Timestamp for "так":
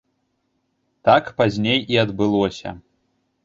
1.11-1.29